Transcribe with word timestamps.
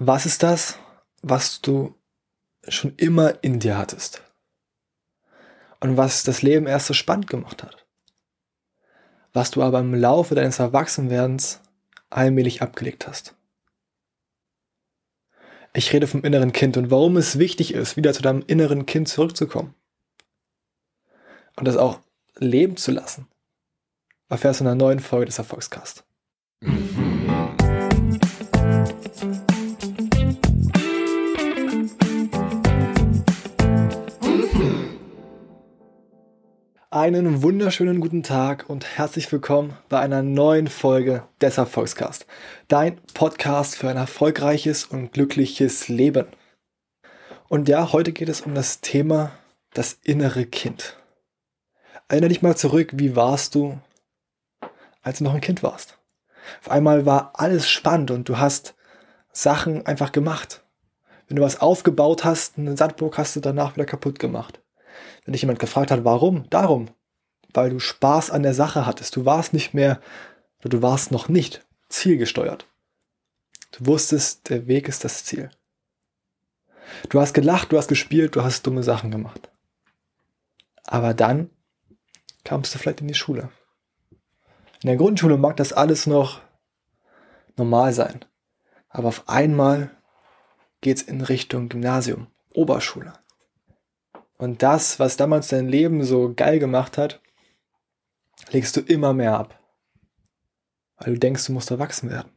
Was 0.00 0.26
ist 0.26 0.44
das, 0.44 0.78
was 1.22 1.60
du 1.60 1.92
schon 2.68 2.94
immer 2.96 3.42
in 3.42 3.58
dir 3.58 3.76
hattest? 3.76 4.22
Und 5.80 5.96
was 5.96 6.22
das 6.22 6.40
Leben 6.42 6.68
erst 6.68 6.86
so 6.86 6.94
spannend 6.94 7.26
gemacht 7.26 7.64
hat? 7.64 7.84
Was 9.32 9.50
du 9.50 9.60
aber 9.60 9.80
im 9.80 9.94
Laufe 9.94 10.36
deines 10.36 10.60
Erwachsenwerdens 10.60 11.60
allmählich 12.10 12.62
abgelegt 12.62 13.08
hast? 13.08 13.34
Ich 15.74 15.92
rede 15.92 16.06
vom 16.06 16.22
inneren 16.22 16.52
Kind 16.52 16.76
und 16.76 16.92
warum 16.92 17.16
es 17.16 17.40
wichtig 17.40 17.74
ist, 17.74 17.96
wieder 17.96 18.12
zu 18.12 18.22
deinem 18.22 18.44
inneren 18.46 18.86
Kind 18.86 19.08
zurückzukommen. 19.08 19.74
Und 21.56 21.66
das 21.66 21.76
auch 21.76 22.00
leben 22.36 22.76
zu 22.76 22.92
lassen. 22.92 23.26
Erfährst 24.28 24.60
du 24.60 24.64
in 24.64 24.68
einer 24.68 24.76
neuen 24.76 25.00
Folge 25.00 25.26
des 25.26 25.38
Erfolgscast. 25.38 26.04
Einen 36.90 37.42
wunderschönen 37.42 38.00
guten 38.00 38.22
Tag 38.22 38.64
und 38.70 38.96
herzlich 38.96 39.30
willkommen 39.30 39.76
bei 39.90 40.00
einer 40.00 40.22
neuen 40.22 40.68
Folge 40.68 41.22
des 41.38 41.58
Erfolgscast. 41.58 42.24
Dein 42.68 42.96
Podcast 43.12 43.76
für 43.76 43.90
ein 43.90 43.98
erfolgreiches 43.98 44.86
und 44.86 45.12
glückliches 45.12 45.88
Leben. 45.88 46.28
Und 47.50 47.68
ja, 47.68 47.92
heute 47.92 48.12
geht 48.12 48.30
es 48.30 48.40
um 48.40 48.54
das 48.54 48.80
Thema 48.80 49.32
das 49.74 49.98
innere 50.02 50.46
Kind. 50.46 50.96
Erinnere 52.08 52.30
dich 52.30 52.40
mal 52.40 52.56
zurück, 52.56 52.92
wie 52.94 53.14
warst 53.14 53.54
du, 53.54 53.78
als 55.02 55.18
du 55.18 55.24
noch 55.24 55.34
ein 55.34 55.42
Kind 55.42 55.62
warst? 55.62 55.98
Auf 56.62 56.70
einmal 56.70 57.04
war 57.04 57.32
alles 57.34 57.68
spannend 57.68 58.10
und 58.10 58.30
du 58.30 58.38
hast 58.38 58.74
Sachen 59.30 59.84
einfach 59.84 60.10
gemacht. 60.10 60.64
Wenn 61.26 61.36
du 61.36 61.42
was 61.42 61.60
aufgebaut 61.60 62.24
hast, 62.24 62.56
einen 62.56 62.78
Sandburg 62.78 63.18
hast 63.18 63.36
du 63.36 63.40
danach 63.40 63.76
wieder 63.76 63.84
kaputt 63.84 64.18
gemacht. 64.18 64.62
Wenn 65.24 65.32
dich 65.32 65.42
jemand 65.42 65.58
gefragt 65.58 65.90
hat, 65.90 66.04
warum? 66.04 66.48
Darum. 66.50 66.88
Weil 67.52 67.70
du 67.70 67.80
Spaß 67.80 68.30
an 68.30 68.42
der 68.42 68.54
Sache 68.54 68.86
hattest. 68.86 69.16
Du 69.16 69.24
warst 69.24 69.52
nicht 69.52 69.74
mehr, 69.74 70.00
oder 70.60 70.70
du 70.70 70.82
warst 70.82 71.10
noch 71.10 71.28
nicht 71.28 71.66
zielgesteuert. 71.88 72.66
Du 73.72 73.86
wusstest, 73.86 74.48
der 74.48 74.66
Weg 74.66 74.88
ist 74.88 75.04
das 75.04 75.24
Ziel. 75.24 75.50
Du 77.08 77.20
hast 77.20 77.34
gelacht, 77.34 77.72
du 77.72 77.78
hast 77.78 77.88
gespielt, 77.88 78.34
du 78.36 78.42
hast 78.42 78.66
dumme 78.66 78.82
Sachen 78.82 79.10
gemacht. 79.10 79.50
Aber 80.84 81.14
dann 81.14 81.50
kamst 82.44 82.74
du 82.74 82.78
vielleicht 82.78 83.00
in 83.02 83.08
die 83.08 83.14
Schule. 83.14 83.50
In 84.82 84.86
der 84.86 84.96
Grundschule 84.96 85.36
mag 85.36 85.56
das 85.56 85.72
alles 85.72 86.06
noch 86.06 86.40
normal 87.56 87.92
sein. 87.92 88.24
Aber 88.88 89.08
auf 89.08 89.28
einmal 89.28 89.90
geht's 90.80 91.02
in 91.02 91.20
Richtung 91.20 91.68
Gymnasium, 91.68 92.28
Oberschule. 92.54 93.12
Und 94.38 94.62
das, 94.62 95.00
was 95.00 95.16
damals 95.16 95.48
dein 95.48 95.68
Leben 95.68 96.04
so 96.04 96.32
geil 96.34 96.60
gemacht 96.60 96.96
hat, 96.96 97.20
legst 98.50 98.76
du 98.76 98.80
immer 98.80 99.12
mehr 99.12 99.36
ab. 99.36 99.60
Weil 100.96 101.14
du 101.14 101.18
denkst, 101.20 101.44
du 101.46 101.52
musst 101.52 101.70
erwachsen 101.70 102.08
werden. 102.08 102.30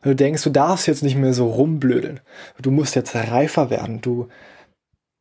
Weil 0.00 0.12
du 0.12 0.16
denkst, 0.16 0.44
du 0.44 0.50
darfst 0.50 0.86
jetzt 0.86 1.02
nicht 1.02 1.16
mehr 1.16 1.34
so 1.34 1.48
rumblödeln. 1.48 2.20
Du 2.62 2.70
musst 2.70 2.94
jetzt 2.94 3.14
reifer 3.14 3.70
werden. 3.70 4.00
Du 4.00 4.28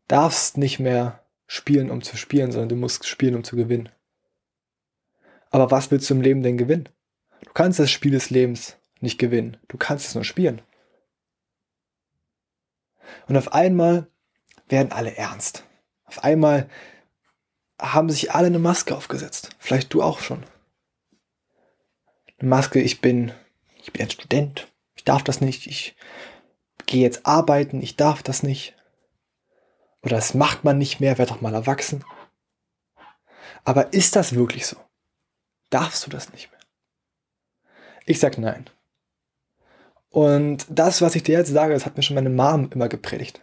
darfst 0.08 0.58
nicht 0.58 0.80
mehr 0.80 1.24
spielen, 1.48 1.90
um 1.90 2.02
zu 2.02 2.16
spielen, 2.16 2.52
sondern 2.52 2.70
du 2.70 2.76
musst 2.76 3.08
spielen, 3.08 3.36
um 3.36 3.44
zu 3.44 3.56
gewinnen. 3.56 3.90
Aber 5.50 5.72
was 5.72 5.90
willst 5.90 6.10
du 6.10 6.16
im 6.16 6.22
Leben 6.22 6.44
denn 6.44 6.58
gewinnen? 6.58 6.90
Du 7.42 7.52
kannst 7.54 7.80
das 7.80 7.92
Spiel 7.92 8.12
des 8.12 8.30
Lebens 8.30 8.78
nicht 9.00 9.18
gewinnen. 9.18 9.58
Du 9.68 9.78
kannst 9.78 10.08
es 10.08 10.16
nur 10.16 10.24
spielen. 10.24 10.62
Und 13.28 13.38
auf 13.38 13.54
einmal 13.54 14.08
werden 14.68 14.92
alle 14.92 15.16
ernst. 15.16 15.64
Auf 16.06 16.24
einmal 16.24 16.70
haben 17.80 18.10
sich 18.10 18.32
alle 18.32 18.48
eine 18.48 18.60
Maske 18.60 18.96
aufgesetzt. 18.96 19.50
Vielleicht 19.60 19.94
du 19.94 20.02
auch 20.02 20.20
schon. 20.20 20.44
Eine 22.40 22.50
Maske, 22.50 22.82
ich 22.82 23.02
bin, 23.02 23.32
ich 23.82 23.92
bin 23.92 24.04
ein 24.04 24.10
Student. 24.10 24.72
Ich 24.96 25.04
darf 25.04 25.24
das 25.24 25.42
nicht. 25.42 25.68
Ich 25.68 25.96
gehe 26.86 27.02
jetzt 27.02 27.26
arbeiten. 27.26 27.82
Ich 27.82 27.96
darf 27.96 28.24
das 28.24 28.44
nicht. 28.44 28.76
Oder 30.02 30.16
das 30.18 30.34
macht 30.34 30.64
man 30.64 30.78
nicht 30.78 31.00
mehr. 31.00 31.18
Werd 31.18 31.32
doch 31.32 31.42
mal 31.42 31.54
erwachsen. 31.54 32.04
Aber 33.64 33.94
ist 33.94 34.16
das 34.16 34.36
wirklich 34.36 34.66
so? 34.66 34.78
Darfst 35.70 36.06
du 36.06 36.10
das 36.10 36.32
nicht 36.32 36.52
mehr? 36.52 36.60
Ich 38.06 38.20
sag 38.20 38.38
nein. 38.38 38.70
Und 40.10 40.68
das, 40.70 41.02
was 41.02 41.16
ich 41.16 41.24
dir 41.24 41.40
jetzt 41.40 41.52
sage, 41.52 41.74
das 41.74 41.86
hat 41.86 41.98
mir 41.98 42.04
schon 42.04 42.16
meine 42.16 42.30
Mom 42.30 42.70
immer 42.72 42.88
gepredigt. 42.88 43.42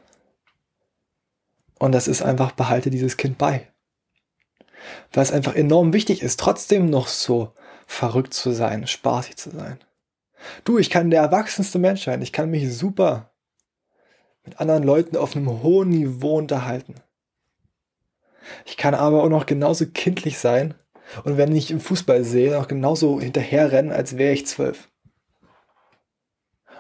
Und 1.80 1.92
das 1.92 2.08
ist 2.08 2.20
einfach, 2.22 2.52
behalte 2.52 2.90
dieses 2.90 3.16
Kind 3.16 3.38
bei. 3.38 3.66
Weil 5.12 5.22
es 5.22 5.32
einfach 5.32 5.54
enorm 5.54 5.92
wichtig 5.94 6.22
ist, 6.22 6.38
trotzdem 6.38 6.90
noch 6.90 7.08
so 7.08 7.54
verrückt 7.86 8.34
zu 8.34 8.52
sein, 8.52 8.86
spaßig 8.86 9.36
zu 9.36 9.50
sein. 9.50 9.80
Du, 10.64 10.78
ich 10.78 10.90
kann 10.90 11.10
der 11.10 11.22
erwachsenste 11.22 11.78
Mensch 11.78 12.04
sein. 12.04 12.20
Ich 12.20 12.32
kann 12.32 12.50
mich 12.50 12.72
super 12.72 13.32
mit 14.44 14.60
anderen 14.60 14.82
Leuten 14.82 15.16
auf 15.16 15.34
einem 15.34 15.62
hohen 15.62 15.88
Niveau 15.88 16.36
unterhalten. 16.36 16.96
Ich 18.66 18.76
kann 18.76 18.94
aber 18.94 19.22
auch 19.22 19.28
noch 19.28 19.46
genauso 19.46 19.86
kindlich 19.86 20.38
sein 20.38 20.74
und 21.24 21.38
wenn 21.38 21.54
ich 21.56 21.70
im 21.70 21.80
Fußball 21.80 22.24
sehe, 22.24 22.58
auch 22.58 22.68
genauso 22.68 23.20
hinterherrennen, 23.20 23.92
als 23.92 24.16
wäre 24.18 24.32
ich 24.32 24.46
zwölf. 24.46 24.90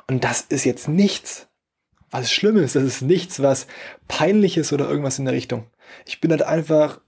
Und 0.08 0.24
das 0.24 0.42
ist 0.42 0.64
jetzt 0.64 0.88
nichts, 0.88 1.49
was 2.10 2.32
Schlimmes, 2.32 2.72
das 2.72 2.82
ist 2.82 3.02
nichts, 3.02 3.40
was 3.40 3.66
Peinliches 4.08 4.72
oder 4.72 4.88
irgendwas 4.88 5.18
in 5.18 5.24
der 5.24 5.34
Richtung. 5.34 5.66
Ich 6.06 6.20
bin 6.20 6.30
halt 6.30 6.42
einfach, 6.42 7.00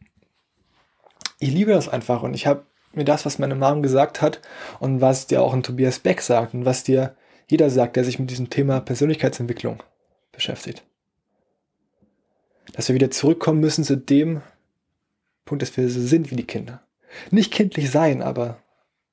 ich 1.39 1.51
liebe 1.51 1.73
das 1.73 1.89
einfach 1.89 2.23
und 2.23 2.35
ich 2.35 2.47
habe 2.47 2.65
mir 2.93 3.05
das, 3.05 3.25
was 3.27 3.39
meine 3.39 3.55
Mom 3.55 3.83
gesagt 3.83 4.23
hat 4.23 4.41
und 4.79 5.01
was 5.01 5.27
dir 5.27 5.43
auch 5.43 5.55
ein 5.55 5.63
Tobias 5.63 5.99
Beck 5.99 6.21
sagt 6.21 6.55
und 6.55 6.65
was 6.65 6.85
dir 6.85 7.17
jeder 7.49 7.71
sagt, 7.71 7.97
der 7.97 8.05
sich 8.05 8.19
mit 8.19 8.31
diesem 8.31 8.51
Thema 8.51 8.81
Persönlichkeitsentwicklung 8.81 9.83
beschäftigt. 10.31 10.85
Dass 12.73 12.89
wir 12.89 12.95
wieder 12.95 13.11
zurückkommen 13.11 13.61
müssen 13.61 13.85
zu 13.85 13.97
dem 13.97 14.41
Punkt, 15.45 15.63
dass 15.63 15.77
wir 15.77 15.89
so 15.89 16.01
sind 16.01 16.31
wie 16.31 16.37
die 16.37 16.47
Kinder. 16.47 16.83
Nicht 17.31 17.53
kindlich 17.53 17.91
sein, 17.91 18.23
aber 18.23 18.59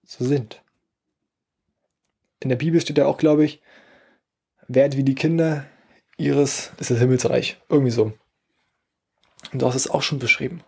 so 0.06 0.24
sind. 0.24 0.62
In 2.42 2.50
der 2.50 2.56
Bibel 2.56 2.80
steht 2.80 2.98
ja 2.98 3.06
auch, 3.06 3.18
glaube 3.18 3.44
ich, 3.44 3.62
werdet 4.68 4.98
wie 4.98 5.04
die 5.04 5.16
Kinder, 5.16 5.66
ihres 6.20 6.72
ist 6.78 6.92
das 6.92 7.00
Himmelsreich. 7.00 7.58
Irgendwie 7.70 7.92
so. 7.92 8.14
Und 9.52 9.62
du 9.62 9.66
hast 9.66 9.76
es 9.76 9.90
auch 9.90 10.04
schon 10.04 10.20
beschrieben. 10.20 10.62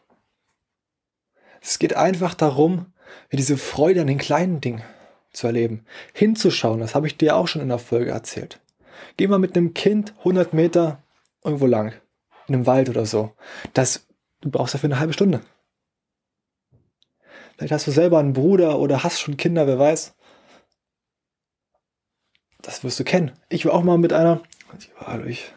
Es 1.62 1.78
geht 1.78 1.96
einfach 1.96 2.34
darum, 2.34 2.88
diese 3.32 3.58
Freude 3.58 4.02
an 4.02 4.08
den 4.08 4.18
kleinen 4.18 4.62
Dingen 4.62 4.82
zu 5.32 5.48
erleben. 5.48 5.86
Hinzuschauen, 6.14 6.80
das 6.80 6.96
habe 6.96 7.08
ich 7.08 7.18
dir 7.18 7.36
auch 7.36 7.48
schon 7.48 7.62
in 7.62 7.70
der 7.70 7.78
Folge 7.78 8.12
erzählt. 8.12 8.60
Geh 9.18 9.28
mal 9.28 9.40
mit 9.40 9.56
einem 9.56 9.74
Kind 9.74 10.14
100 10.20 10.54
Meter 10.54 11.04
irgendwo 11.44 11.68
lang. 11.68 11.94
In 12.48 12.56
einem 12.56 12.66
Wald 12.66 12.90
oder 12.90 13.06
so. 13.06 13.34
Das, 13.74 14.08
du 14.42 14.50
brauchst 14.50 14.74
dafür 14.74 14.88
eine 14.88 15.00
halbe 15.00 15.14
Stunde. 15.14 15.42
Vielleicht 17.56 17.74
hast 17.74 17.88
du 17.88 17.92
selber 17.92 18.20
einen 18.20 18.34
Bruder 18.34 18.80
oder 18.80 19.04
hast 19.04 19.20
schon 19.20 19.38
Kinder, 19.38 19.68
wer 19.68 19.78
weiß. 19.78 20.16
Das 22.62 22.84
wirst 22.84 23.00
du 23.00 23.04
kennen. 23.04 23.32
Ich 23.50 23.66
war 23.66 23.74
auch 23.74 23.84
mal 23.84 23.98
mit 23.98 24.14
einer 24.14 24.42
hallo, 25.00 25.26
ich 25.26 25.52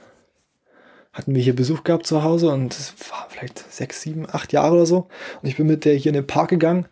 hatten 1.13 1.35
wir 1.35 1.43
hier 1.43 1.55
Besuch 1.55 1.85
gehabt 1.85 2.07
zu 2.07 2.25
Hause 2.25 2.51
und 2.51 2.75
es 2.75 2.95
war 3.11 3.29
vielleicht 3.31 3.59
sechs, 3.73 4.03
sieben, 4.03 4.27
acht 4.29 4.53
Jahre 4.53 4.75
oder 4.75 4.87
so. 4.87 5.09
Und 5.41 5.49
ich 5.49 5.57
bin 5.57 5.67
mit 5.67 5.85
der 5.85 5.95
hier 5.95 6.11
in 6.11 6.15
den 6.15 6.27
Park 6.27 6.51
gegangen 6.51 6.89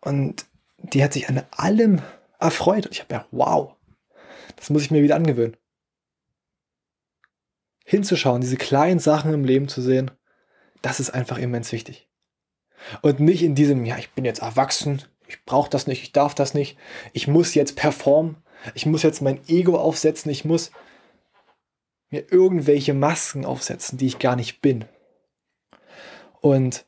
und 0.00 0.44
die 0.76 1.02
hat 1.02 1.14
sich 1.14 1.28
an 1.28 1.42
allem 1.50 2.02
erfreut. 2.38 2.86
Und 2.86 2.92
ich 2.92 3.00
habe 3.00 3.14
ja, 3.14 3.26
wow, 3.30 3.74
das 4.56 4.68
muss 4.68 4.82
ich 4.82 4.90
mir 4.90 5.02
wieder 5.02 5.16
angewöhnen. 5.16 5.56
Hinzuschauen, 7.84 8.42
diese 8.42 8.58
kleinen 8.58 9.00
Sachen 9.00 9.32
im 9.32 9.44
Leben 9.44 9.68
zu 9.68 9.80
sehen, 9.80 10.10
das 10.82 11.00
ist 11.00 11.10
einfach 11.10 11.38
immens 11.38 11.72
wichtig. 11.72 12.08
Und 13.00 13.20
nicht 13.20 13.42
in 13.42 13.54
diesem, 13.54 13.86
ja, 13.86 13.96
ich 13.96 14.10
bin 14.10 14.24
jetzt 14.24 14.42
erwachsen, 14.42 15.02
ich 15.26 15.42
brauche 15.44 15.70
das 15.70 15.86
nicht, 15.86 16.02
ich 16.02 16.12
darf 16.12 16.34
das 16.34 16.52
nicht, 16.52 16.76
ich 17.14 17.28
muss 17.28 17.54
jetzt 17.54 17.76
performen, 17.76 18.36
ich 18.74 18.84
muss 18.84 19.02
jetzt 19.02 19.22
mein 19.22 19.40
Ego 19.48 19.78
aufsetzen, 19.78 20.30
ich 20.30 20.44
muss 20.44 20.72
mir 22.12 22.30
irgendwelche 22.30 22.94
Masken 22.94 23.44
aufsetzen, 23.44 23.98
die 23.98 24.06
ich 24.06 24.18
gar 24.18 24.36
nicht 24.36 24.60
bin. 24.60 24.84
Und 26.40 26.84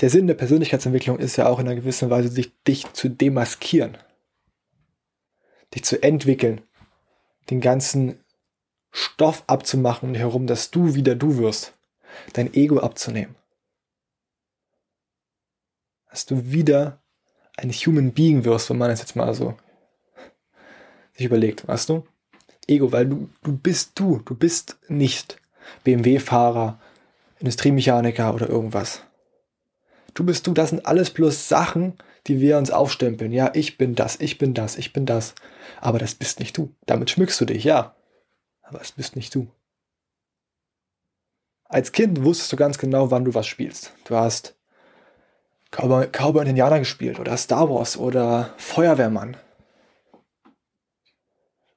der 0.00 0.10
Sinn 0.10 0.26
der 0.26 0.34
Persönlichkeitsentwicklung 0.34 1.18
ist 1.18 1.36
ja 1.36 1.48
auch 1.48 1.58
in 1.58 1.66
einer 1.66 1.76
gewissen 1.76 2.10
Weise, 2.10 2.30
dich, 2.30 2.52
dich 2.64 2.92
zu 2.92 3.08
demaskieren, 3.08 3.96
dich 5.74 5.84
zu 5.84 6.02
entwickeln, 6.02 6.60
den 7.50 7.60
ganzen 7.60 8.18
Stoff 8.90 9.42
abzumachen 9.46 10.14
herum, 10.14 10.46
dass 10.46 10.70
du 10.70 10.94
wieder 10.94 11.14
du 11.14 11.38
wirst, 11.38 11.74
dein 12.32 12.54
Ego 12.54 12.78
abzunehmen. 12.78 13.34
Dass 16.10 16.26
du 16.26 16.52
wieder 16.52 17.02
ein 17.56 17.70
Human 17.70 18.12
Being 18.12 18.44
wirst, 18.44 18.70
wenn 18.70 18.78
man 18.78 18.90
es 18.90 19.00
jetzt 19.00 19.16
mal 19.16 19.34
so 19.34 19.56
sich 21.12 21.26
überlegt, 21.26 21.66
weißt 21.66 21.88
du? 21.88 22.06
Ego, 22.68 22.92
weil 22.92 23.06
du, 23.06 23.28
du 23.42 23.56
bist 23.56 23.92
du, 23.94 24.20
du 24.24 24.34
bist 24.34 24.76
nicht 24.88 25.40
BMW-Fahrer, 25.84 26.78
Industriemechaniker 27.38 28.34
oder 28.34 28.48
irgendwas. 28.48 29.02
Du 30.14 30.24
bist 30.24 30.46
du, 30.46 30.52
das 30.52 30.70
sind 30.70 30.86
alles 30.86 31.10
bloß 31.10 31.48
Sachen, 31.48 31.94
die 32.26 32.40
wir 32.40 32.56
uns 32.56 32.70
aufstempeln. 32.70 33.32
Ja, 33.32 33.50
ich 33.54 33.76
bin 33.76 33.94
das, 33.94 34.20
ich 34.20 34.38
bin 34.38 34.54
das, 34.54 34.76
ich 34.76 34.92
bin 34.92 35.06
das. 35.06 35.34
Aber 35.80 35.98
das 35.98 36.14
bist 36.14 36.38
nicht 36.40 36.56
du. 36.56 36.72
Damit 36.86 37.10
schmückst 37.10 37.40
du 37.40 37.44
dich, 37.44 37.64
ja. 37.64 37.94
Aber 38.62 38.80
es 38.80 38.92
bist 38.92 39.16
nicht 39.16 39.34
du. 39.34 39.48
Als 41.64 41.92
Kind 41.92 42.22
wusstest 42.24 42.52
du 42.52 42.56
ganz 42.56 42.78
genau, 42.78 43.10
wann 43.10 43.24
du 43.24 43.34
was 43.34 43.46
spielst. 43.46 43.92
Du 44.04 44.14
hast 44.14 44.54
Cowboy, 45.70 46.06
Cowboy 46.06 46.42
und 46.42 46.46
Indianer 46.46 46.78
gespielt 46.78 47.18
oder 47.18 47.36
Star 47.36 47.68
Wars 47.68 47.96
oder 47.96 48.54
Feuerwehrmann. 48.56 49.36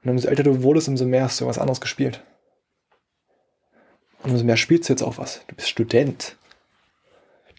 Und 0.08 0.12
umso 0.12 0.30
älter 0.30 0.44
du 0.44 0.64
wurdest, 0.64 0.88
umso 0.88 1.06
mehr 1.06 1.26
hast 1.26 1.42
du 1.42 1.48
was 1.48 1.58
anderes 1.58 1.82
gespielt. 1.82 2.24
Und 4.24 4.32
umso 4.32 4.46
mehr 4.46 4.56
spielst 4.56 4.88
du 4.88 4.94
jetzt 4.94 5.02
auch 5.02 5.18
was. 5.18 5.42
Du 5.48 5.56
bist 5.56 5.68
Student. 5.68 6.38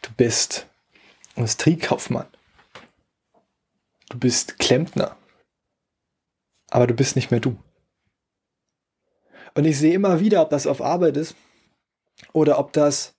Du 0.00 0.10
bist 0.16 0.66
Industriekaufmann. 1.36 2.26
Du 4.08 4.18
bist 4.18 4.58
Klempner. 4.58 5.14
Aber 6.70 6.86
du 6.86 6.94
bist 6.94 7.16
nicht 7.16 7.30
mehr 7.30 7.40
du. 7.40 7.62
Und 9.52 9.66
ich 9.66 9.78
sehe 9.78 9.92
immer 9.92 10.18
wieder, 10.18 10.40
ob 10.40 10.48
das 10.48 10.66
auf 10.66 10.80
Arbeit 10.80 11.18
ist 11.18 11.34
oder 12.32 12.58
ob 12.58 12.72
das 12.72 13.14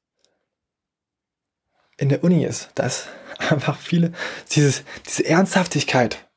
in 1.97 2.09
der 2.09 2.23
Uni 2.23 2.45
ist. 2.45 2.71
dass 2.73 3.07
einfach 3.37 3.77
viele, 3.77 4.11
dieses, 4.49 4.83
diese 5.05 5.27
Ernsthaftigkeit. 5.27 6.28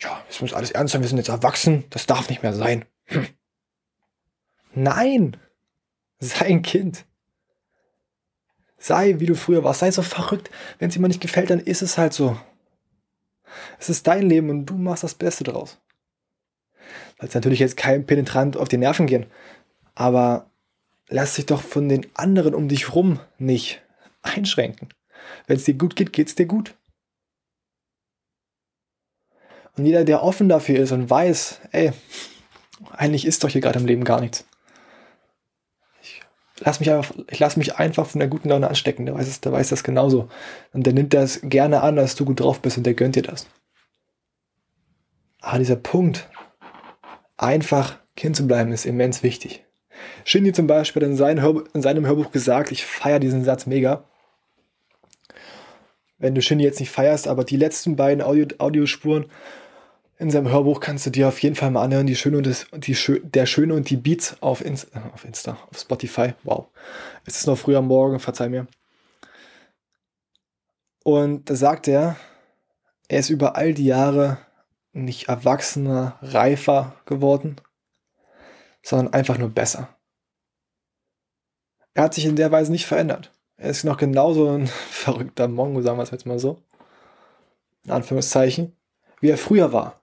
Ja, 0.00 0.22
es 0.28 0.40
muss 0.40 0.52
alles 0.52 0.70
ernst 0.70 0.92
sein, 0.92 1.02
wir 1.02 1.08
sind 1.08 1.18
jetzt 1.18 1.28
erwachsen, 1.28 1.84
das 1.90 2.06
darf 2.06 2.28
nicht 2.28 2.42
mehr 2.42 2.52
sein. 2.52 2.84
Nein! 4.74 5.36
Sei 6.18 6.46
ein 6.46 6.62
Kind. 6.62 7.06
Sei, 8.78 9.18
wie 9.18 9.26
du 9.26 9.34
früher 9.34 9.64
warst. 9.64 9.80
Sei 9.80 9.90
so 9.90 10.02
verrückt. 10.02 10.50
Wenn 10.78 10.88
es 10.88 10.94
jemand 10.94 11.12
nicht 11.12 11.22
gefällt, 11.22 11.50
dann 11.50 11.60
ist 11.60 11.82
es 11.82 11.98
halt 11.98 12.12
so. 12.12 12.38
Es 13.78 13.88
ist 13.88 14.06
dein 14.06 14.28
Leben 14.28 14.50
und 14.50 14.66
du 14.66 14.74
machst 14.74 15.04
das 15.04 15.14
Beste 15.14 15.44
draus. 15.44 15.80
Weil 17.18 17.28
es 17.28 17.34
natürlich 17.34 17.58
jetzt 17.58 17.76
kein 17.76 18.06
penetrant 18.06 18.56
auf 18.56 18.68
die 18.68 18.76
Nerven 18.76 19.06
gehen. 19.06 19.26
Aber 19.94 20.50
lass 21.08 21.34
dich 21.34 21.46
doch 21.46 21.62
von 21.62 21.88
den 21.88 22.06
anderen 22.14 22.54
um 22.54 22.68
dich 22.68 22.94
rum 22.94 23.20
nicht 23.38 23.82
einschränken. 24.22 24.88
Wenn 25.46 25.56
es 25.56 25.64
dir 25.64 25.74
gut 25.74 25.96
geht, 25.96 26.12
geht 26.12 26.28
es 26.28 26.34
dir 26.34 26.46
gut. 26.46 26.74
Und 29.76 29.84
jeder, 29.84 30.04
der 30.04 30.22
offen 30.22 30.48
dafür 30.48 30.78
ist 30.78 30.92
und 30.92 31.10
weiß, 31.10 31.60
ey, 31.72 31.92
eigentlich 32.90 33.26
ist 33.26 33.44
doch 33.44 33.50
hier 33.50 33.60
gerade 33.60 33.78
im 33.78 33.86
Leben 33.86 34.04
gar 34.04 34.20
nichts. 34.20 34.46
Ich 36.02 36.22
lass 36.60 36.80
mich 36.80 36.90
einfach, 36.90 37.14
lass 37.38 37.56
mich 37.56 37.76
einfach 37.76 38.06
von 38.06 38.18
der 38.18 38.28
guten 38.28 38.48
Laune 38.48 38.68
anstecken. 38.68 39.06
Der 39.06 39.14
weiß, 39.14 39.26
es, 39.26 39.40
der 39.40 39.52
weiß 39.52 39.68
das 39.68 39.84
genauso. 39.84 40.28
Und 40.72 40.86
der 40.86 40.94
nimmt 40.94 41.12
das 41.12 41.40
gerne 41.42 41.82
an, 41.82 41.96
dass 41.96 42.14
du 42.14 42.24
gut 42.24 42.40
drauf 42.40 42.60
bist 42.60 42.78
und 42.78 42.84
der 42.84 42.94
gönnt 42.94 43.16
dir 43.16 43.22
das. 43.22 43.46
Aber 45.40 45.58
dieser 45.58 45.76
Punkt, 45.76 46.28
einfach 47.36 47.98
Kind 48.16 48.36
zu 48.36 48.46
bleiben, 48.46 48.72
ist 48.72 48.86
immens 48.86 49.22
wichtig. 49.22 49.64
Shindy 50.24 50.52
zum 50.52 50.66
Beispiel 50.66 51.02
hat 51.02 51.10
in 51.10 51.82
seinem 51.82 52.06
Hörbuch 52.06 52.32
gesagt, 52.32 52.72
ich 52.72 52.84
feiere 52.84 53.20
diesen 53.20 53.44
Satz 53.44 53.66
mega. 53.66 54.04
Wenn 56.18 56.34
du 56.34 56.40
Shindy 56.40 56.64
jetzt 56.64 56.80
nicht 56.80 56.90
feierst, 56.90 57.28
aber 57.28 57.44
die 57.44 57.56
letzten 57.56 57.96
beiden 57.96 58.22
Audio 58.22 58.46
Audiospuren 58.58 59.26
in 60.18 60.30
seinem 60.30 60.50
Hörbuch 60.50 60.80
kannst 60.80 61.04
du 61.06 61.10
dir 61.10 61.28
auf 61.28 61.42
jeden 61.42 61.56
Fall 61.56 61.70
mal 61.70 61.82
anhören. 61.82 62.06
Die 62.06 62.16
Schöne 62.16 62.38
und 62.38 62.46
das, 62.46 62.66
die 62.72 62.94
Schö 62.94 63.20
der 63.20 63.46
Schöne 63.46 63.74
und 63.74 63.90
die 63.90 63.96
Beats 63.96 64.40
auf, 64.40 64.64
Insta, 64.64 65.10
auf 65.12 65.24
Insta, 65.24 65.58
auf 65.70 65.78
Spotify. 65.78 66.32
Wow. 66.42 66.68
Es 67.26 67.36
ist 67.36 67.46
noch 67.46 67.58
früh 67.58 67.76
am 67.76 67.86
Morgen, 67.86 68.18
verzeih 68.18 68.48
mir. 68.48 68.66
Und 71.04 71.50
da 71.50 71.54
sagt 71.54 71.86
er, 71.86 72.16
er 73.08 73.20
ist 73.20 73.30
über 73.30 73.56
all 73.56 73.74
die 73.74 73.84
Jahre 73.84 74.38
nicht 74.92 75.28
erwachsener, 75.28 76.18
reifer 76.22 76.96
geworden, 77.04 77.56
sondern 78.82 79.12
einfach 79.12 79.36
nur 79.36 79.50
besser. 79.50 79.88
Er 81.94 82.04
hat 82.04 82.14
sich 82.14 82.24
in 82.24 82.36
der 82.36 82.50
Weise 82.50 82.72
nicht 82.72 82.86
verändert. 82.86 83.32
Er 83.58 83.70
ist 83.70 83.84
noch 83.84 83.98
genauso 83.98 84.50
ein 84.50 84.66
verrückter 84.90 85.46
Mongo, 85.46 85.82
sagen 85.82 85.98
wir 85.98 86.02
es 86.02 86.10
jetzt 86.10 86.26
mal 86.26 86.38
so. 86.38 86.62
In 87.84 87.90
Anführungszeichen. 87.90 88.74
Wie 89.20 89.30
er 89.30 89.38
früher 89.38 89.72
war. 89.72 90.02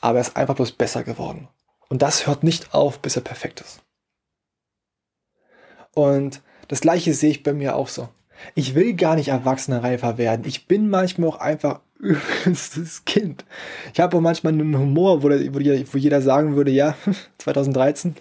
Aber 0.00 0.18
er 0.18 0.22
ist 0.22 0.36
einfach 0.36 0.54
bloß 0.54 0.72
besser 0.72 1.02
geworden. 1.02 1.48
Und 1.88 2.02
das 2.02 2.26
hört 2.26 2.42
nicht 2.42 2.74
auf, 2.74 3.00
bis 3.00 3.16
er 3.16 3.22
perfekt 3.22 3.60
ist. 3.60 3.80
Und 5.94 6.42
das 6.68 6.80
gleiche 6.80 7.14
sehe 7.14 7.30
ich 7.30 7.42
bei 7.42 7.52
mir 7.52 7.74
auch 7.74 7.88
so. 7.88 8.08
Ich 8.54 8.74
will 8.74 8.94
gar 8.94 9.16
nicht 9.16 9.28
erwachsener 9.28 9.82
reifer 9.82 10.18
werden. 10.18 10.46
Ich 10.46 10.66
bin 10.66 10.90
manchmal 10.90 11.30
auch 11.30 11.40
einfach 11.40 11.80
übelstes 11.98 13.04
Kind. 13.04 13.44
Ich 13.92 14.00
habe 14.00 14.16
auch 14.16 14.20
manchmal 14.20 14.52
einen 14.52 14.78
Humor, 14.78 15.22
wo, 15.22 15.28
der, 15.28 15.52
wo, 15.52 15.98
jeder 15.98 16.22
sagen 16.22 16.54
würde, 16.54 16.70
ja, 16.70 16.94
2013, 17.38 18.14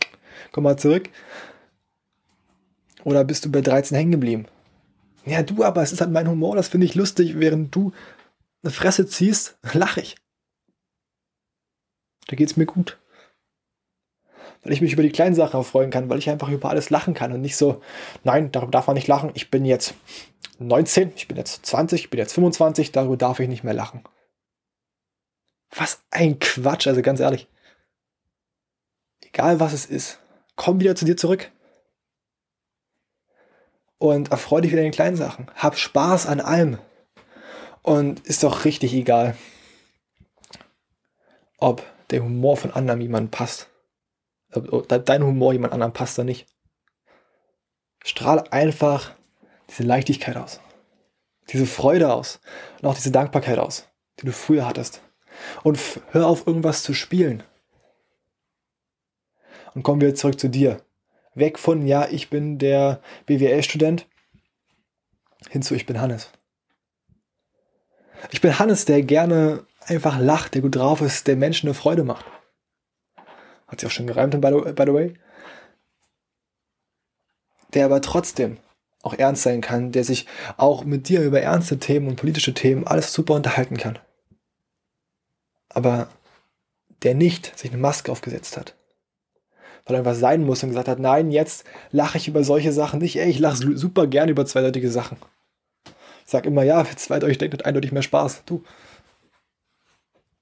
komm 0.51 0.63
mal 0.63 0.77
zurück. 0.77 1.09
Oder 3.03 3.24
bist 3.24 3.45
du 3.45 3.51
bei 3.51 3.62
13 3.62 3.95
hängen 3.95 4.12
geblieben? 4.12 4.47
Ja, 5.25 5.44
du, 5.44 5.63
aber 5.63 5.83
es 5.83 5.91
ist 5.91 6.01
halt 6.01 6.12
mein 6.12 6.27
Humor, 6.27 6.56
das 6.56 6.69
finde 6.69 6.85
ich 6.85 6.95
lustig. 6.95 7.39
Während 7.39 7.75
du 7.75 7.91
eine 8.63 8.71
Fresse 8.71 9.06
ziehst, 9.06 9.57
lache 9.74 10.01
ich. 10.01 10.15
Da 12.27 12.35
geht 12.35 12.50
es 12.50 12.57
mir 12.57 12.65
gut. 12.65 13.00
Weil 14.63 14.74
ich 14.74 14.81
mich 14.81 14.94
über 14.94 15.03
die 15.03 15.12
kleinen 15.12 15.35
Sachen 15.35 15.63
freuen 15.63 15.91
kann, 15.91 16.09
weil 16.09 16.19
ich 16.19 16.29
einfach 16.29 16.50
über 16.50 16.69
alles 16.69 16.89
lachen 16.89 17.13
kann 17.13 17.31
und 17.31 17.41
nicht 17.41 17.57
so, 17.57 17.81
nein, 18.24 18.51
darüber 18.51 18.71
darf 18.71 18.88
man 18.88 18.95
nicht 18.95 19.07
lachen. 19.07 19.31
Ich 19.33 19.50
bin 19.50 19.65
jetzt 19.65 19.94
19, 20.59 21.13
ich 21.15 21.27
bin 21.27 21.38
jetzt 21.38 21.65
20, 21.65 22.01
ich 22.01 22.09
bin 22.09 22.19
jetzt 22.19 22.33
25, 22.33 22.91
darüber 22.91 23.18
darf 23.18 23.39
ich 23.39 23.47
nicht 23.47 23.63
mehr 23.63 23.74
lachen. 23.74 24.03
Was 25.74 26.03
ein 26.12 26.39
Quatsch, 26.39 26.88
also 26.88 27.01
ganz 27.01 27.19
ehrlich. 27.19 27.47
Egal 29.21 29.59
was 29.59 29.74
es 29.74 29.85
ist, 29.85 30.19
komm 30.56 30.79
wieder 30.79 30.95
zu 30.95 31.06
dir 31.06 31.18
zurück. 31.18 31.51
Und 34.00 34.31
erfreue 34.31 34.62
dich 34.62 34.71
wieder 34.71 34.81
in 34.81 34.88
den 34.88 34.94
kleinen 34.94 35.18
Sachen. 35.18 35.50
Hab 35.56 35.77
Spaß 35.77 36.27
an 36.27 36.39
allem. 36.39 36.77
Und 37.81 38.19
ist 38.21 38.44
doch 38.44 38.65
richtig 38.65 38.94
egal, 38.94 39.35
ob 41.57 41.83
der 42.09 42.24
Humor 42.24 42.57
von 42.57 42.71
anderen 42.71 43.01
jemandem 43.01 43.31
passt. 43.31 43.69
Ob 44.54 44.88
dein 44.88 45.24
Humor 45.24 45.54
jemand 45.54 45.74
anderem 45.74 45.94
passt 45.94 46.18
oder 46.18 46.25
nicht. 46.25 46.48
Strahl 48.03 48.46
einfach 48.51 49.13
diese 49.70 49.84
Leichtigkeit 49.84 50.38
aus. 50.38 50.62
Diese 51.50 51.65
Freude 51.65 52.13
aus. 52.13 52.39
Und 52.82 52.88
auch 52.88 52.96
diese 52.96 53.12
Dankbarkeit 53.12 53.60
aus, 53.60 53.88
die 54.20 54.25
du 54.25 54.32
früher 54.32 54.65
hattest. 54.65 55.01
Und 55.63 55.79
hör 56.12 56.27
auf, 56.27 56.48
irgendwas 56.48 56.84
zu 56.84 56.93
spielen. 56.93 57.43
Und 59.74 59.84
kommen 59.84 60.01
wir 60.01 60.15
zurück 60.15 60.39
zu 60.39 60.50
dir. 60.50 60.82
Weg 61.36 61.60
von, 61.60 61.86
ja, 61.86 62.08
ich 62.10 62.29
bin 62.29 62.58
der 62.58 63.01
BWL-Student, 63.27 64.08
hinzu, 65.50 65.75
ich 65.75 65.86
bin 65.86 66.01
Hannes. 66.01 66.32
Ich 68.32 68.41
bin 68.41 68.58
Hannes, 68.58 68.86
der 68.86 69.03
gerne 69.03 69.65
einfach 69.88 70.20
lacht, 70.20 70.53
der 70.53 70.62
gut 70.62 70.75
drauf 70.75 71.01
ist, 71.01 71.27
der 71.27 71.36
Menschen 71.36 71.67
eine 71.67 71.74
Freude 71.74 72.03
macht. 72.03 72.25
Hat 73.67 73.79
sich 73.79 73.88
auch 73.88 73.91
schon 73.91 74.08
gereimt, 74.08 74.39
by 74.39 74.48
the, 74.48 74.72
by 74.72 74.84
the 74.86 74.94
way. 74.94 75.13
Der 77.74 77.86
aber 77.86 78.01
trotzdem 78.01 78.58
auch 79.03 79.13
ernst 79.13 79.44
sein 79.44 79.62
kann, 79.62 79.91
der 79.91 80.03
sich 80.03 80.27
auch 80.58 80.84
mit 80.84 81.10
dir 81.10 81.22
über 81.22 81.41
ernste 81.41 81.79
Themen 81.79 82.08
und 82.08 82.15
politische 82.15 82.53
Themen 82.53 82.88
alles 82.88 83.13
super 83.13 83.34
unterhalten 83.34 83.77
kann. 83.77 84.00
Aber 85.70 86.10
der 87.03 87.13
nicht 87.13 87.58
sich 87.58 87.72
eine 87.72 87.82
Maske 87.82 88.12
aufgesetzt 88.12 88.58
hat. 88.58 88.75
Weil 89.86 89.96
er 89.96 90.00
einfach 90.00 90.15
sein 90.15 90.44
muss 90.44 90.63
und 90.63 90.70
gesagt 90.70 90.88
hat, 90.88 91.00
nein, 91.00 91.32
jetzt 91.32 91.65
lache 91.91 92.17
ich 92.17 92.27
über 92.27 92.44
solche 92.44 92.74
Sachen 92.74 93.00
nicht. 93.00 93.17
Ey, 93.17 93.29
ich 93.29 93.39
lache 93.39 93.77
super 93.77 94.08
gern 94.08 94.29
über 94.29 94.46
zweideutige 94.46 94.89
Sachen. 94.89 95.17
Ich 96.25 96.32
sage 96.32 96.50
immer, 96.50 96.63
ja, 96.63 96.86
zweideutig 96.96 97.38
denkt 97.38 97.65
eindeutig 97.65 97.91
mehr 97.91 98.01
Spaß. 98.01 98.44
Du. 98.46 98.63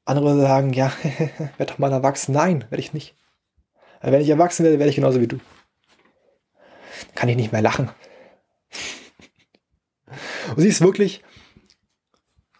Andere 0.05 0.39
sagen, 0.39 0.73
ja, 0.73 0.91
werd 1.57 1.71
doch 1.71 1.77
mal 1.79 1.91
erwachsen. 1.91 2.33
Nein, 2.33 2.61
werde 2.69 2.79
ich 2.79 2.93
nicht. 2.93 3.15
Wenn 4.01 4.21
ich 4.21 4.29
erwachsen 4.29 4.63
werde, 4.63 4.77
werde 4.77 4.89
ich 4.89 4.95
genauso 4.95 5.19
wie 5.19 5.27
du. 5.27 5.39
Kann 7.15 7.29
ich 7.29 7.35
nicht 7.35 7.51
mehr 7.51 7.61
lachen. 7.61 7.89
Und 10.55 10.61
sie 10.61 10.67
ist 10.67 10.81
wirklich, 10.81 11.23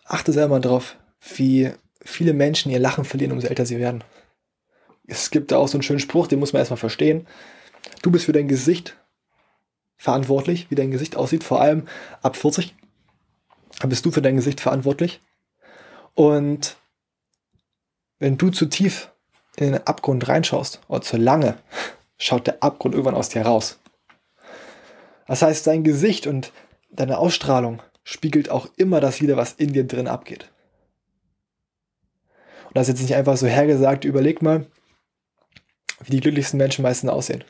achte 0.06 0.34
selber 0.34 0.60
drauf, 0.60 0.98
wie 1.36 1.72
viele 2.02 2.34
Menschen 2.34 2.72
ihr 2.72 2.80
Lachen 2.80 3.06
verlieren, 3.06 3.32
umso 3.32 3.48
älter 3.48 3.66
sie 3.66 3.78
werden. 3.78 4.04
Es 5.08 5.30
gibt 5.30 5.52
da 5.52 5.58
auch 5.58 5.68
so 5.68 5.78
einen 5.78 5.84
schönen 5.84 6.00
Spruch, 6.00 6.28
den 6.28 6.40
muss 6.40 6.52
man 6.52 6.62
erstmal 6.62 6.78
verstehen. 6.78 7.28
Du 8.02 8.12
bist 8.12 8.26
für 8.26 8.34
dein 8.34 8.48
Gesicht 8.48 8.98
verantwortlich, 9.98 10.72
wie 10.72 10.76
dein 10.76 10.92
Gesicht 10.92 11.16
aussieht, 11.16 11.44
vor 11.44 11.62
allem 11.62 11.88
ab 12.22 12.36
40 12.36 12.76
bist 13.88 14.06
du 14.06 14.12
für 14.12 14.22
dein 14.22 14.36
Gesicht 14.36 14.62
verantwortlich. 14.62 15.22
Und 16.14 16.78
wenn 18.20 18.38
du 18.38 18.50
zu 18.50 18.66
tief 18.68 19.12
in 19.58 19.72
den 19.72 19.88
Abgrund 19.88 20.28
reinschaust 20.28 20.82
oder 20.88 21.02
zu 21.02 21.18
lange, 21.18 21.58
schaut 22.18 22.48
der 22.48 22.64
Abgrund 22.64 22.96
irgendwann 22.96 23.16
aus 23.16 23.30
dir 23.30 23.44
raus. 23.44 23.80
Das 25.28 25.42
heißt, 25.42 25.66
dein 25.68 25.84
Gesicht 25.84 26.28
und 26.28 26.52
deine 26.92 27.18
Ausstrahlung 27.18 27.82
spiegelt 28.04 28.50
auch 28.50 28.70
immer 28.78 29.00
das 29.00 29.22
wieder, 29.22 29.38
was 29.38 29.54
in 29.54 29.74
dir 29.74 29.86
drin 29.86 30.08
abgeht. 30.08 30.50
Und 32.68 32.78
das 32.78 32.88
ist 32.88 32.96
jetzt 32.96 33.02
nicht 33.02 33.16
einfach 33.16 33.36
so 33.36 33.48
hergesagt, 33.48 34.06
überleg 34.06 34.42
mal, 34.42 34.68
wie 36.04 36.12
die 36.12 36.20
glücklichsten 36.20 36.58
Menschen 36.58 36.84
meistens 36.84 37.10
aussehen. 37.10 37.44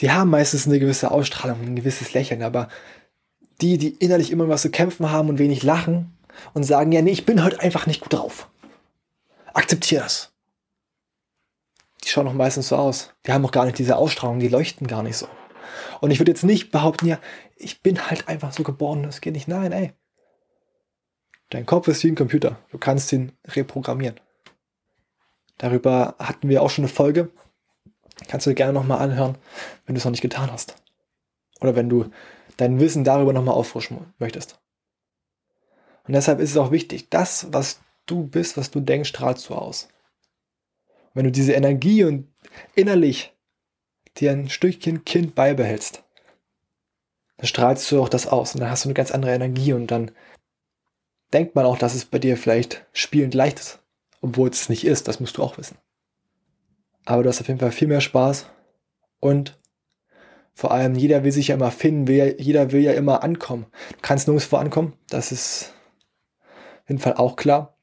Die 0.00 0.10
haben 0.10 0.30
meistens 0.30 0.66
eine 0.66 0.78
gewisse 0.78 1.10
Ausstrahlung, 1.10 1.60
ein 1.62 1.76
gewisses 1.76 2.12
Lächeln, 2.12 2.42
aber 2.42 2.68
die, 3.60 3.78
die 3.78 3.90
innerlich 3.90 4.30
immer 4.30 4.48
was 4.48 4.62
zu 4.62 4.70
kämpfen 4.70 5.10
haben 5.10 5.28
und 5.28 5.38
wenig 5.38 5.62
lachen 5.62 6.16
und 6.52 6.64
sagen, 6.64 6.92
ja, 6.92 7.00
nee, 7.00 7.12
ich 7.12 7.24
bin 7.24 7.44
heute 7.44 7.60
einfach 7.60 7.86
nicht 7.86 8.00
gut 8.00 8.12
drauf. 8.12 8.48
Akzeptier 9.54 10.00
das. 10.00 10.32
Die 12.04 12.08
schauen 12.08 12.28
auch 12.28 12.34
meistens 12.34 12.68
so 12.68 12.76
aus. 12.76 13.14
Die 13.26 13.32
haben 13.32 13.46
auch 13.46 13.52
gar 13.52 13.64
nicht 13.64 13.78
diese 13.78 13.96
Ausstrahlung, 13.96 14.40
die 14.40 14.48
leuchten 14.48 14.86
gar 14.86 15.02
nicht 15.02 15.16
so. 15.16 15.26
Und 16.00 16.10
ich 16.10 16.20
würde 16.20 16.32
jetzt 16.32 16.44
nicht 16.44 16.70
behaupten, 16.70 17.06
ja, 17.06 17.18
ich 17.56 17.80
bin 17.80 18.10
halt 18.10 18.28
einfach 18.28 18.52
so 18.52 18.62
geboren, 18.62 19.04
das 19.04 19.22
geht 19.22 19.32
nicht. 19.32 19.48
Nein, 19.48 19.72
ey. 19.72 19.94
Dein 21.50 21.66
Kopf 21.66 21.88
ist 21.88 22.02
wie 22.04 22.08
ein 22.08 22.16
Computer. 22.16 22.58
Du 22.70 22.78
kannst 22.78 23.12
ihn 23.12 23.32
reprogrammieren. 23.46 24.20
Darüber 25.56 26.16
hatten 26.18 26.48
wir 26.48 26.62
auch 26.62 26.70
schon 26.70 26.84
eine 26.84 26.92
Folge. 26.92 27.30
Kannst 28.28 28.46
du 28.46 28.50
dir 28.50 28.56
gerne 28.56 28.72
nochmal 28.72 28.98
anhören, 28.98 29.38
wenn 29.86 29.94
du 29.94 29.98
es 29.98 30.04
noch 30.04 30.10
nicht 30.10 30.20
getan 30.20 30.50
hast. 30.50 30.76
Oder 31.60 31.76
wenn 31.76 31.88
du 31.88 32.10
dein 32.56 32.80
Wissen 32.80 33.04
darüber 33.04 33.32
nochmal 33.32 33.54
auffrischen 33.54 34.12
möchtest. 34.18 34.60
Und 36.06 36.12
deshalb 36.12 36.40
ist 36.40 36.50
es 36.50 36.56
auch 36.56 36.70
wichtig, 36.70 37.08
das, 37.08 37.46
was 37.50 37.80
du 38.06 38.26
bist, 38.26 38.56
was 38.56 38.70
du 38.70 38.80
denkst, 38.80 39.08
strahlst 39.08 39.48
du 39.48 39.54
aus. 39.54 39.88
Wenn 41.14 41.24
du 41.24 41.32
diese 41.32 41.52
Energie 41.52 42.04
und 42.04 42.28
innerlich 42.74 43.32
dir 44.16 44.32
ein 44.32 44.48
Stückchen 44.48 45.04
Kind 45.04 45.34
beibehältst, 45.34 46.04
dann 47.36 47.46
strahlst 47.46 47.90
du 47.90 48.00
auch 48.00 48.08
das 48.08 48.26
aus 48.26 48.54
und 48.54 48.60
dann 48.60 48.70
hast 48.70 48.84
du 48.84 48.88
eine 48.88 48.94
ganz 48.94 49.10
andere 49.10 49.34
Energie 49.34 49.72
und 49.72 49.88
dann 49.88 50.10
denkt 51.32 51.54
man 51.54 51.66
auch, 51.66 51.78
dass 51.78 51.94
es 51.94 52.04
bei 52.04 52.18
dir 52.18 52.36
vielleicht 52.36 52.86
spielend 52.92 53.34
leicht 53.34 53.58
ist, 53.58 53.80
obwohl 54.20 54.48
es 54.48 54.68
nicht 54.68 54.84
ist, 54.84 55.08
das 55.08 55.20
musst 55.20 55.36
du 55.36 55.42
auch 55.42 55.58
wissen. 55.58 55.78
Aber 57.04 57.22
du 57.22 57.28
hast 57.28 57.40
auf 57.40 57.48
jeden 57.48 57.60
Fall 57.60 57.72
viel 57.72 57.88
mehr 57.88 58.00
Spaß 58.00 58.46
und 59.20 59.58
vor 60.54 60.70
allem 60.70 60.94
jeder 60.94 61.24
will 61.24 61.32
sich 61.32 61.48
ja 61.48 61.56
immer 61.56 61.72
finden, 61.72 62.06
will, 62.06 62.36
jeder 62.38 62.70
will 62.70 62.80
ja 62.80 62.92
immer 62.92 63.24
ankommen. 63.24 63.66
Du 63.90 63.98
kannst 64.02 64.28
nirgendwo 64.28 64.56
ankommen, 64.56 64.96
das 65.08 65.32
ist 65.32 65.74
auf 66.82 66.88
jeden 66.88 67.00
Fall 67.00 67.14
auch 67.14 67.34
klar. 67.34 67.73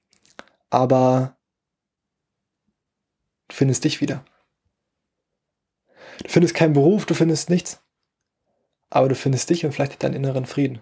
Aber 0.71 1.37
du 3.49 3.55
findest 3.55 3.83
dich 3.83 4.01
wieder. 4.01 4.25
Du 6.23 6.29
findest 6.29 6.55
keinen 6.55 6.73
Beruf, 6.73 7.05
du 7.05 7.13
findest 7.13 7.49
nichts. 7.49 7.81
Aber 8.89 9.09
du 9.09 9.15
findest 9.15 9.49
dich 9.49 9.65
und 9.65 9.73
vielleicht 9.73 10.01
deinen 10.01 10.15
inneren 10.15 10.45
Frieden. 10.45 10.81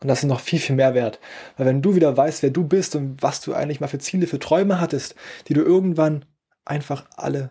Und 0.00 0.08
das 0.08 0.20
ist 0.20 0.28
noch 0.28 0.40
viel, 0.40 0.58
viel 0.58 0.76
mehr 0.76 0.94
wert. 0.94 1.20
Weil 1.56 1.66
wenn 1.66 1.82
du 1.82 1.94
wieder 1.94 2.16
weißt, 2.16 2.42
wer 2.42 2.50
du 2.50 2.66
bist 2.66 2.96
und 2.96 3.22
was 3.22 3.40
du 3.40 3.54
eigentlich 3.54 3.80
mal 3.80 3.88
für 3.88 3.98
Ziele, 3.98 4.26
für 4.26 4.38
Träume 4.38 4.80
hattest, 4.80 5.14
die 5.48 5.54
du 5.54 5.62
irgendwann 5.62 6.24
einfach 6.64 7.06
alle 7.16 7.50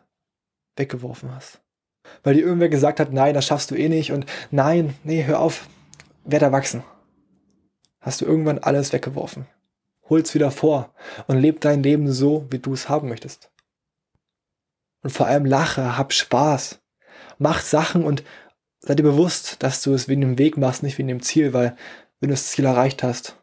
weggeworfen 0.75 1.33
hast. 1.33 1.61
Weil 2.23 2.35
dir 2.35 2.45
irgendwer 2.45 2.69
gesagt 2.69 2.99
hat, 2.99 3.13
nein, 3.13 3.33
das 3.33 3.45
schaffst 3.45 3.71
du 3.71 3.75
eh 3.75 3.89
nicht 3.89 4.11
und 4.11 4.25
nein, 4.51 4.95
nee, 5.03 5.23
hör 5.23 5.39
auf, 5.39 5.67
werd 6.23 6.43
erwachsen. 6.43 6.83
Hast 7.99 8.21
du 8.21 8.25
irgendwann 8.25 8.59
alles 8.59 8.93
weggeworfen. 8.93 9.47
Hol's 10.09 10.33
wieder 10.33 10.51
vor 10.51 10.93
und 11.27 11.39
leb 11.39 11.61
dein 11.61 11.83
Leben 11.83 12.11
so, 12.11 12.45
wie 12.49 12.59
du 12.59 12.73
es 12.73 12.89
haben 12.89 13.09
möchtest. 13.09 13.51
Und 15.01 15.09
vor 15.09 15.27
allem 15.27 15.45
lache, 15.45 15.97
hab 15.97 16.13
Spaß. 16.13 16.79
Mach 17.37 17.61
Sachen 17.61 18.03
und 18.03 18.23
sei 18.79 18.95
dir 18.95 19.03
bewusst, 19.03 19.61
dass 19.63 19.81
du 19.81 19.93
es 19.93 20.07
wegen 20.07 20.21
dem 20.21 20.37
Weg 20.37 20.57
machst, 20.57 20.83
nicht 20.83 20.97
wegen 20.97 21.07
dem 21.07 21.21
Ziel, 21.21 21.53
weil 21.53 21.75
wenn 22.19 22.29
du 22.29 22.33
das 22.33 22.47
Ziel 22.47 22.65
erreicht 22.65 23.03
hast, 23.03 23.35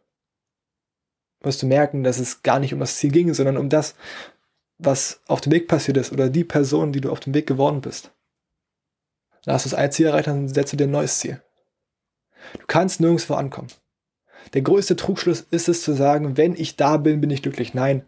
wirst 1.41 1.63
du 1.63 1.67
merken, 1.67 2.05
dass 2.05 2.19
es 2.19 2.43
gar 2.43 2.59
nicht 2.59 2.73
um 2.73 2.81
das 2.81 2.97
Ziel 2.97 3.11
ging, 3.11 3.35
sondern 3.35 3.57
um 3.57 3.69
das, 3.69 3.95
was 4.79 5.21
auf 5.27 5.41
dem 5.41 5.53
Weg 5.53 5.69
passiert 5.69 5.97
ist 5.97 6.13
oder 6.13 6.29
die 6.31 6.45
Person, 6.45 6.93
die 6.93 7.01
du 7.01 7.11
auf 7.11 7.21
dem 7.21 7.35
Weg 7.35 7.47
geworden 7.47 7.81
bist. 7.81 8.13
Dann 9.45 9.55
hast 9.55 9.67
du 9.67 9.71
das 9.71 9.79
eine 9.79 9.91
Ziel 9.91 10.07
erreicht, 10.07 10.29
dann 10.29 10.49
setzt 10.49 10.73
du 10.73 10.77
dir 10.77 10.85
ein 10.85 10.93
neues 10.93 11.19
Ziel. 11.19 11.43
Du 12.59 12.67
kannst 12.67 13.01
nirgendwo 13.01 13.35
ankommen. 13.35 13.69
Der 14.55 14.63
größte 14.63 14.97
Trugschluss 14.97 15.41
ist 15.51 15.69
es 15.69 15.83
zu 15.83 15.93
sagen, 15.93 16.37
wenn 16.37 16.55
ich 16.55 16.77
da 16.77 16.97
bin, 16.97 17.21
bin 17.21 17.31
ich 17.31 17.43
glücklich. 17.43 17.75
Nein. 17.75 18.05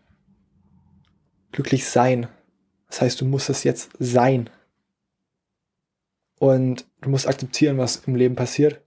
Glücklich 1.53 1.87
sein. 1.87 2.29
Das 2.89 3.01
heißt, 3.01 3.21
du 3.21 3.25
musst 3.25 3.49
es 3.49 3.65
jetzt 3.65 3.91
sein. 3.99 4.51
Und 6.39 6.87
du 7.01 7.11
musst 7.11 7.27
akzeptieren, 7.27 7.79
was 7.79 7.97
im 8.07 8.15
Leben 8.15 8.37
passiert. 8.37 8.83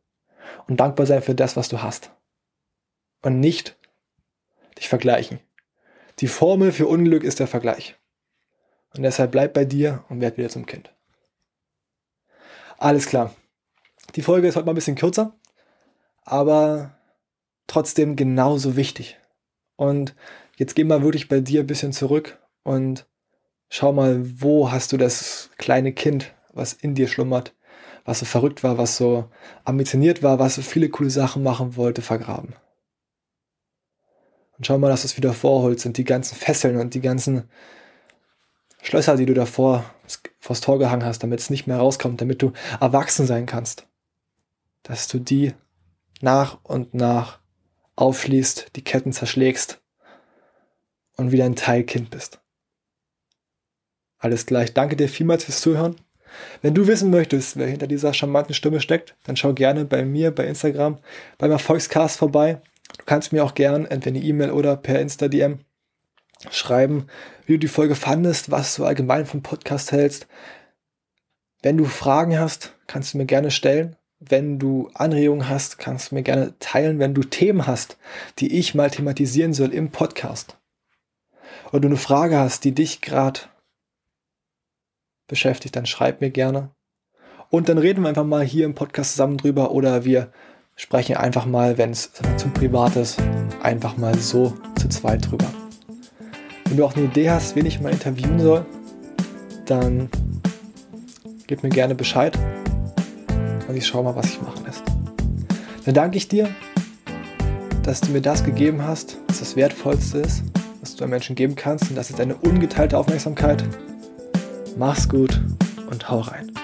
Und 0.68 0.80
dankbar 0.80 1.06
sein 1.06 1.22
für 1.22 1.36
das, 1.36 1.56
was 1.56 1.70
du 1.70 1.82
hast. 1.82 2.12
Und 3.22 3.40
nicht 3.40 3.78
dich 4.78 4.90
vergleichen. 4.90 5.40
Die 6.20 6.28
Formel 6.28 6.72
für 6.72 6.88
Unglück 6.88 7.24
ist 7.24 7.40
der 7.40 7.48
Vergleich. 7.48 7.96
Und 8.96 9.04
deshalb 9.04 9.32
bleib 9.32 9.54
bei 9.54 9.66
dir 9.66 10.04
und 10.10 10.22
werd 10.22 10.38
wieder 10.38 10.50
zum 10.50 10.66
Kind. 10.66 10.94
Alles 12.78 13.08
klar. 13.08 13.36
Die 14.16 14.22
Folge 14.22 14.48
ist 14.48 14.56
heute 14.56 14.66
mal 14.66 14.72
ein 14.72 14.76
bisschen 14.76 14.96
kürzer, 14.96 15.36
aber 16.24 16.97
trotzdem 17.68 18.16
genauso 18.16 18.76
wichtig. 18.76 19.18
Und 19.76 20.16
jetzt 20.56 20.76
geh 20.76 20.84
mal 20.84 21.04
wirklich 21.04 21.28
bei 21.28 21.40
dir 21.40 21.62
ein 21.62 21.68
bisschen 21.68 21.94
zurück 21.94 22.40
und 22.64 23.06
schau 23.70 23.94
mal, 23.94 24.22
wo 24.42 24.72
hast 24.72 24.92
du 24.92 24.98
das 24.98 25.50
kleine 25.58 25.94
Kind, 25.94 26.34
was 26.54 26.74
in 26.74 26.96
dir 26.96 27.08
schlummert, 27.08 27.54
was 28.06 28.20
so 28.20 28.26
verrückt 28.26 28.64
war, 28.64 28.78
was 28.78 28.98
so 28.98 29.30
ambitioniert 29.66 30.24
war, 30.24 30.40
was 30.40 30.56
so 30.56 30.62
viele 30.62 30.90
coole 30.90 31.10
Sachen 31.10 31.44
machen 31.44 31.76
wollte, 31.76 32.02
vergraben. 32.02 32.56
Und 34.58 34.66
schau 34.66 34.78
mal, 34.80 34.90
dass 34.90 35.02
du 35.02 35.08
es 35.08 35.18
wieder 35.18 35.34
vorholst 35.34 35.86
und 35.86 35.98
die 35.98 36.04
ganzen 36.04 36.36
Fesseln 36.36 36.78
und 36.78 36.96
die 36.96 37.02
ganzen 37.02 37.44
Schlösser, 38.82 39.18
die 39.18 39.26
du 39.26 39.34
davor 39.34 39.86
vors 40.40 40.62
Tor 40.62 40.80
gehangen 40.80 41.06
hast, 41.06 41.22
damit 41.22 41.40
es 41.40 41.50
nicht 41.50 41.68
mehr 41.68 41.78
rauskommt, 41.78 42.22
damit 42.22 42.42
du 42.42 42.54
erwachsen 42.80 43.28
sein 43.28 43.46
kannst. 43.46 43.86
Dass 44.84 45.08
du 45.08 45.20
die 45.20 45.54
nach 46.22 46.60
und 46.64 46.94
nach 46.94 47.40
aufschließt, 47.98 48.76
die 48.76 48.84
Ketten 48.84 49.12
zerschlägst 49.12 49.82
und 51.18 51.32
wieder 51.32 51.46
ein 51.46 51.56
Teilkind 51.56 52.10
bist. 52.10 52.40
Alles 54.20 54.46
gleich. 54.46 54.74
Danke 54.74 54.96
dir 54.96 55.10
vielmals 55.10 55.44
fürs 55.44 55.62
Zuhören. 55.62 55.98
Wenn 56.62 56.74
du 56.74 56.88
wissen 56.88 57.10
möchtest, 57.10 57.58
wer 57.58 57.68
hinter 57.68 57.88
dieser 57.88 58.14
charmanten 58.14 58.54
Stimme 58.54 58.80
steckt, 58.80 59.16
dann 59.26 59.36
schau 59.36 59.54
gerne 59.54 59.86
bei 59.86 60.06
mir 60.06 60.32
bei 60.32 60.46
Instagram 60.46 61.00
beim 61.38 61.52
Erfolgscast 61.52 62.18
vorbei. 62.18 62.62
Du 62.98 63.06
kannst 63.06 63.34
mir 63.34 63.44
auch 63.44 63.54
gern 63.54 63.86
entweder 63.86 64.18
eine 64.18 64.26
E-Mail 64.26 64.52
oder 64.52 64.76
per 64.76 65.00
Insta-DM 65.00 65.60
schreiben, 66.52 67.08
wie 67.46 67.54
du 67.54 67.60
die 67.60 67.68
Folge 67.68 67.96
fandest, 67.96 68.52
was 68.52 68.76
du 68.76 68.86
allgemein 68.86 69.26
vom 69.26 69.42
Podcast 69.42 69.92
hältst. 69.92 70.28
Wenn 71.62 71.78
du 71.78 71.86
Fragen 71.86 72.38
hast, 72.40 72.76
kannst 72.86 73.14
du 73.14 73.18
mir 73.18 73.26
gerne 73.26 73.52
stellen. 73.52 73.96
Wenn 74.20 74.58
du 74.58 74.90
Anregungen 74.96 75.48
hast, 75.48 75.78
kannst 75.78 76.10
du 76.10 76.16
mir 76.16 76.24
gerne 76.24 76.56
teilen, 76.58 76.98
wenn 76.98 77.14
du 77.14 77.22
Themen 77.22 77.68
hast, 77.68 77.98
die 78.40 78.58
ich 78.58 78.74
mal 78.74 78.90
thematisieren 78.90 79.54
soll 79.54 79.72
im 79.72 79.92
Podcast. 79.92 80.58
Oder 81.70 81.82
du 81.82 81.88
eine 81.90 81.98
Frage 81.98 82.40
hast, 82.40 82.64
die 82.64 82.74
dich 82.74 83.02
gerade 83.02 83.42
beschäftigt, 85.28 85.76
dann 85.76 85.86
schreib 85.86 86.22
mir 86.22 86.32
gerne. 86.32 86.72
Und 87.50 87.70
dann 87.70 87.78
reden 87.78 88.02
wir 88.02 88.10
einfach 88.10 88.24
mal 88.26 88.44
hier 88.44 88.66
im 88.66 88.74
Podcast 88.74 89.12
zusammen 89.12 89.38
drüber 89.38 89.70
oder 89.70 90.04
wir 90.04 90.32
sprechen 90.76 91.18
einfach 91.18 91.46
mal, 91.46 91.78
wenn 91.78 91.92
es 91.92 92.12
zu 92.38 92.50
privat 92.50 92.96
ist, 92.96 93.22
einfach 93.62 93.98
mal 93.98 94.18
so 94.18 94.58
zu 94.80 94.90
zweit 94.90 95.30
drüber. 95.30 95.48
Wenn 96.66 96.78
du 96.78 96.86
auch 96.86 96.96
eine 96.96 97.06
Idee 97.06 97.30
hast, 97.30 97.56
wen 97.56 97.68
ich 97.68 97.80
mal 97.80 97.94
interviewen 97.94 98.40
soll, 98.40 98.66
dann 99.68 100.10
gib 101.46 101.62
mir 101.62 101.70
gerne 101.70 101.94
Bescheid 101.94 102.38
ich 103.78 103.88
schaue 103.88 104.04
mal, 104.04 104.16
was 104.16 104.26
ich 104.28 104.42
machen 104.42 104.66
lässt. 104.66 104.84
Dann 105.86 105.94
danke 105.94 106.18
ich 106.18 106.28
dir, 106.28 106.50
dass 107.84 108.02
du 108.02 108.12
mir 108.12 108.22
das 108.22 108.44
gegeben 108.44 108.84
hast, 108.84 109.18
was 109.28 109.40
das 109.40 109.56
Wertvollste 109.56 110.20
ist, 110.20 110.44
was 110.82 110.96
du 110.96 111.04
einem 111.04 111.12
Menschen 111.12 111.36
geben 111.36 111.56
kannst 111.56 111.90
und 111.90 111.96
das 111.96 112.10
ist 112.10 112.20
eine 112.20 112.36
ungeteilte 112.36 112.98
Aufmerksamkeit. 112.98 113.64
Mach's 114.78 115.08
gut 115.08 115.42
und 115.90 116.10
hau 116.10 116.20
rein. 116.20 116.57